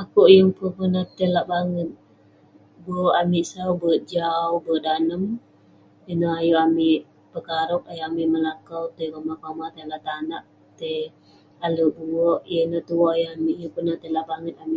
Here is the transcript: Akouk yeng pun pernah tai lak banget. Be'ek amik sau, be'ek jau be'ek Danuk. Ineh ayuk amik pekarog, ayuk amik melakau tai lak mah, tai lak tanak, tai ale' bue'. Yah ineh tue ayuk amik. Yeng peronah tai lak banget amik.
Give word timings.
Akouk 0.00 0.28
yeng 0.34 0.50
pun 0.56 0.68
pernah 0.78 1.04
tai 1.16 1.28
lak 1.34 1.46
banget. 1.52 1.90
Be'ek 2.82 3.14
amik 3.22 3.44
sau, 3.52 3.70
be'ek 3.80 4.02
jau 4.12 4.50
be'ek 4.64 4.82
Danuk. 4.84 5.24
Ineh 6.10 6.32
ayuk 6.40 6.62
amik 6.66 7.00
pekarog, 7.32 7.82
ayuk 7.90 8.06
amik 8.08 8.30
melakau 8.34 8.84
tai 8.96 9.08
lak 9.12 9.22
mah, 9.58 9.72
tai 9.74 9.84
lak 9.90 10.00
tanak, 10.06 10.44
tai 10.78 10.98
ale' 11.64 11.92
bue'. 11.96 12.38
Yah 12.52 12.62
ineh 12.66 12.82
tue 12.88 13.04
ayuk 13.14 13.32
amik. 13.36 13.56
Yeng 13.60 13.72
peronah 13.74 13.98
tai 14.02 14.10
lak 14.16 14.26
banget 14.30 14.56
amik. 14.64 14.74